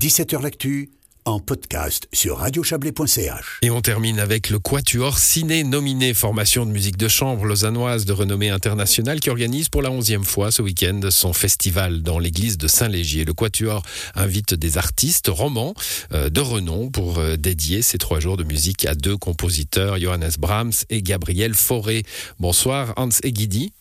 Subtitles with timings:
[0.00, 0.88] 17h L'actu
[1.26, 3.58] en podcast sur radiochablais.ch.
[3.60, 8.14] Et on termine avec le Quatuor Ciné nominé formation de musique de chambre lausannoise de
[8.14, 12.66] renommée internationale qui organise pour la onzième fois ce week-end son festival dans l'église de
[12.66, 13.26] Saint-Légier.
[13.26, 13.82] Le Quatuor
[14.14, 15.74] invite des artistes romans
[16.14, 20.30] euh, de renom pour euh, dédier ces trois jours de musique à deux compositeurs, Johannes
[20.38, 22.04] Brahms et Gabriel Fauré.
[22.38, 23.74] Bonsoir Hans Egidi.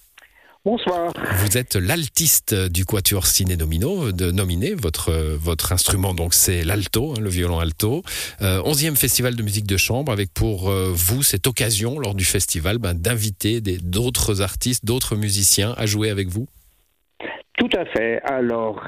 [0.65, 1.13] Bonsoir.
[1.37, 4.73] Vous êtes l'altiste du Quatuor Ciné Nomino, de nominé.
[4.73, 8.03] Votre, votre instrument, donc, c'est l'alto, hein, le violon alto.
[8.41, 12.25] Euh, onzième festival de musique de chambre, avec pour euh, vous cette occasion, lors du
[12.25, 16.45] festival, ben, d'inviter d'autres artistes, d'autres musiciens à jouer avec vous
[17.57, 18.19] Tout à fait.
[18.25, 18.85] Alors,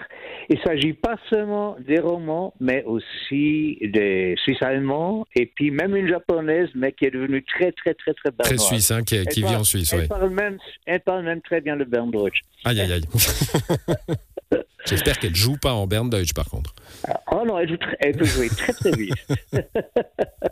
[0.52, 5.96] il ne s'agit pas seulement des romans, mais aussi des Suisses allemands, et puis même
[5.96, 9.44] une japonaise, mais qui est devenue très, très, très, très Très suisse, hein, qui, qui
[9.44, 12.42] vit en Suisse, elle, parle même, elle parle même très bien le Berndeutsch.
[12.66, 13.04] Aïe, aïe, aïe.
[14.85, 16.73] J'espère qu'elle joue pas en Berndeutsch, par contre.
[17.31, 19.13] Oh non, elle, joue elle peut jouer très très vite.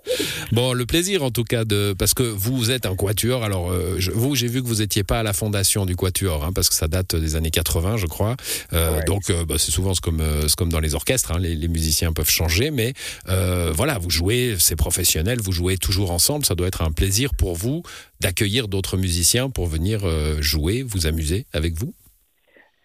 [0.52, 3.44] bon, le plaisir en tout cas de parce que vous êtes un quatuor.
[3.44, 6.52] Alors euh, vous, j'ai vu que vous n'étiez pas à la fondation du quatuor, hein,
[6.54, 8.36] parce que ça date des années 80, je crois.
[8.74, 10.24] Euh, donc euh, bah, c'est souvent comme
[10.58, 12.94] comme dans les orchestres, hein, les, musiciens peuvent changer, mais
[13.26, 16.46] voilà, vous jouez, c'est professionnel, vous jouez toujours ensemble.
[16.46, 17.84] Ça doit être un plaisir pour vous
[18.20, 20.02] d'accueillir d'autres musiciens pour venir
[20.42, 21.94] jouer, vous amuser avec vous.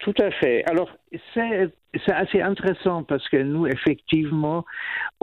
[0.05, 0.62] Tout à fait.
[0.66, 0.91] Alors,
[1.33, 4.66] c'est assez intéressant parce que nous, effectivement,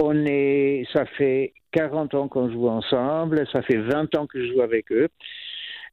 [0.01, 4.51] on est, ça fait 40 ans qu'on joue ensemble, ça fait 20 ans que je
[4.51, 5.07] joue avec eux.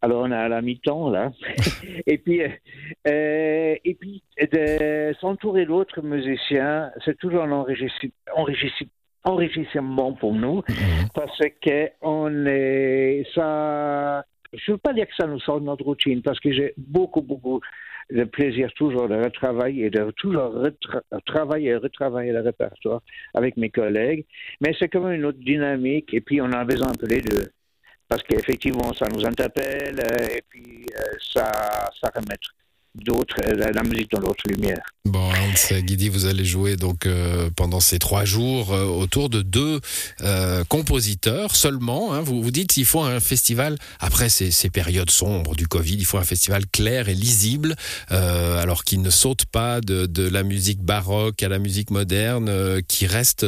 [0.01, 1.33] Alors, on est à la mi-temps, là.
[2.07, 7.53] et puis, euh, et puis de s'entourer d'autres musiciens, c'est toujours un
[9.25, 11.09] enrichissement pour nous mhm.
[11.15, 15.67] parce que on est, ça, je ne veux pas dire que ça nous sort de
[15.67, 17.61] notre routine parce que j'ai beaucoup, beaucoup
[18.11, 20.53] le plaisir toujours de retravailler et de toujours
[21.13, 23.03] retravailler et retravailler le répertoire
[23.35, 24.25] avec mes collègues.
[24.61, 27.49] Mais c'est comme une autre dynamique et puis on a besoin un peu les deux.
[28.09, 31.53] Parce qu'effectivement, ça nous interpelle euh, et puis euh, ça,
[32.01, 32.37] ça remet
[33.05, 34.83] d'autres, euh, la musique dans d'autres lumières.
[35.05, 39.43] Bon, Hans Guidi, vous allez jouer donc euh, pendant ces trois jours euh, autour de
[39.43, 39.81] deux
[40.69, 42.13] compositeurs seulement.
[42.13, 42.21] Hein.
[42.21, 46.05] Vous vous dites qu'il faut un festival après ces, ces, périodes sombres du Covid, il
[46.05, 47.75] faut un festival clair et lisible,
[48.09, 53.07] alors qu'il ne saute pas de, de, la musique baroque à la musique moderne, qui
[53.07, 53.47] reste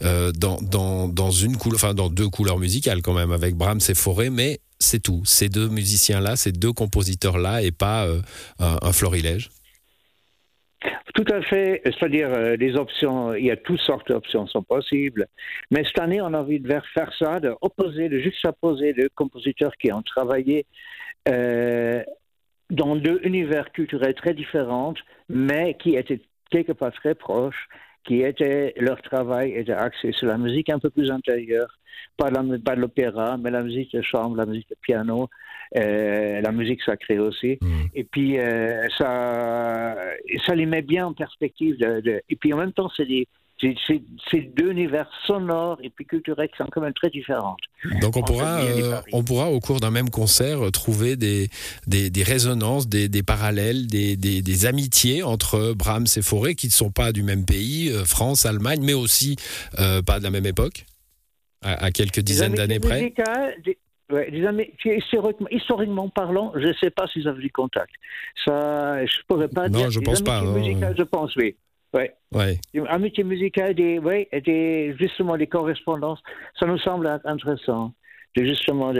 [0.00, 3.94] dans, dans, dans une couleur, enfin dans deux couleurs musicales quand même, avec Brahms et
[3.94, 5.22] Forêt, mais c'est tout.
[5.24, 8.20] Ces deux musiciens-là, ces deux compositeurs-là, et pas euh,
[8.58, 9.50] un, florilège
[11.14, 11.80] tout à fait.
[11.84, 15.28] C'est-à-dire, euh, les options, il y a toutes sortes d'options sont possibles.
[15.70, 19.72] Mais cette année, on a envie de faire ça, de opposer, de juxtaposer deux compositeurs
[19.80, 20.66] qui ont travaillé
[21.28, 22.02] euh,
[22.68, 24.94] dans deux univers culturels très différents,
[25.28, 26.20] mais qui étaient
[26.50, 27.68] quelque part très proches
[28.04, 31.78] qui était leur travail était axé sur la musique un peu plus intérieure,
[32.16, 32.30] pas,
[32.64, 35.28] pas l'opéra, mais la musique de chambre, la musique de piano,
[35.76, 37.58] euh, la musique sacrée aussi.
[37.60, 37.66] Mm.
[37.94, 39.96] Et puis euh, ça,
[40.46, 41.78] ça les met bien en perspective.
[41.78, 43.26] De, et puis en même temps, c'est des
[43.86, 47.56] c'est deux univers sonores et puis culturels qui sont quand même très différents.
[48.00, 51.48] Donc on pourra, euh, on pourra au cours d'un même concert trouver des,
[51.86, 56.72] des, des résonances, des, des parallèles, des, des, amitiés entre Brahms et Fauré qui ne
[56.72, 59.36] sont pas du même pays, euh, France, Allemagne, mais aussi
[59.78, 60.86] euh, pas de la même époque,
[61.62, 63.12] à, quelques dizaines d'années près.
[65.50, 67.92] historiquement, parlant, je ne sais pas s'ils avaient du contact.
[68.44, 69.90] Ça, je pourrais pas non, dire.
[69.90, 70.42] je pense pas.
[70.42, 71.56] je pense, oui.
[71.94, 72.02] Oui.
[72.32, 72.60] Ouais.
[72.88, 76.18] Amitié musicale, des, ouais, des, justement des correspondances,
[76.58, 77.92] ça nous semble intéressant
[78.36, 78.92] de justement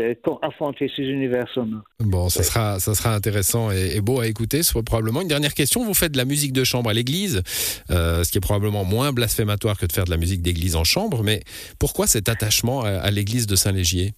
[0.42, 1.82] affronter ces univers sonores.
[1.98, 5.22] Bon, ça, sera, ça sera intéressant et, beau à écouter, probablement.
[5.22, 7.42] Une dernière question, vous faites de la musique de chambre à l'église,
[7.90, 10.84] euh, ce qui est probablement moins blasphématoire que de faire de la musique d'église en
[10.84, 11.42] chambre, mais
[11.80, 14.14] pourquoi cet attachement à l'église de Saint-Légier?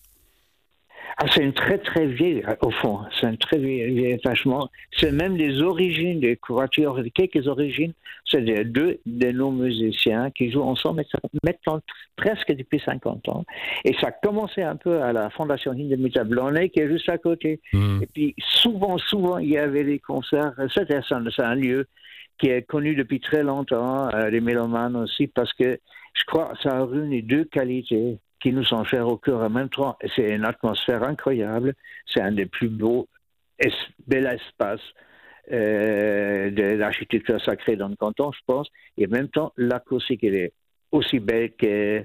[1.19, 4.69] Ah, c'est une très très vieille, au fond, c'est un très vieil, attachement.
[4.99, 7.94] C'est même des origines des quatuors, quelques origines,
[8.27, 11.04] c'est deux de nos musiciens qui jouent ensemble
[11.42, 11.80] maintenant
[12.16, 13.45] presque depuis 50 ans.
[13.86, 17.16] Et ça a commencé un peu à la Fondation Hindemita Blonnet qui est juste à
[17.16, 17.60] côté.
[17.72, 18.03] Mmh.
[18.03, 20.53] Et puis souvent, souvent, il y avait des concerts.
[20.74, 21.86] C'est un, lieu
[22.39, 25.78] qui est connu depuis très longtemps, euh, les mélomanes aussi, parce que
[26.13, 29.50] je crois que ça a réuni deux qualités qui nous sont chers au cœur en
[29.50, 29.97] même temps.
[30.15, 31.74] C'est une atmosphère incroyable.
[32.06, 33.09] C'est un des plus beaux,
[33.59, 33.71] es
[34.06, 34.80] bels espaces
[35.53, 38.68] euh, de l'architecture sacrée dans le canton, je pense.
[38.98, 40.53] Et en même temps, l'acoustique, elle est
[40.92, 42.04] aussi belle que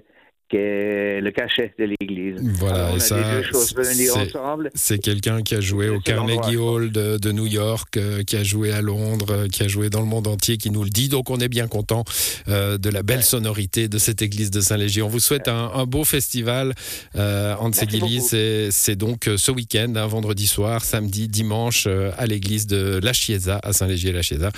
[0.51, 2.36] qui est le cachet de l'église.
[2.59, 4.69] Voilà, Alors, on et a ça, les deux choses réunies c'est- ensemble.
[4.75, 8.44] C'est quelqu'un qui a joué au Carnegie Hall de, de New York, euh, qui a
[8.44, 11.07] joué à Londres, euh, qui a joué dans le monde entier, qui nous le dit.
[11.07, 12.03] Donc on est bien content
[12.50, 15.01] euh, de la belle sonorité de cette église de Saint-Léger.
[15.01, 16.74] On vous souhaite un, un beau festival.
[17.15, 17.56] Euh,
[18.71, 23.71] c'est donc ce week-end, un vendredi soir, samedi, dimanche, à l'église de La Chiesa, à
[23.71, 24.51] Saint-Léger-La Chiesa.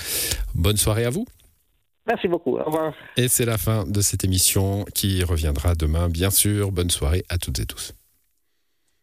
[0.55, 1.25] Bonne soirée à vous.
[2.07, 2.57] Merci beaucoup.
[2.57, 2.93] Au revoir.
[3.15, 6.71] Et c'est la fin de cette émission qui reviendra demain, bien sûr.
[6.71, 7.93] Bonne soirée à toutes et tous.